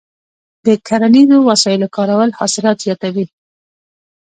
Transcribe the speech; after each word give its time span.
د 0.65 0.67
کرنیزو 0.87 1.37
وسایلو 1.49 1.87
کارول 1.95 2.29
حاصلات 2.39 2.77
زیاتوي. 2.85 3.25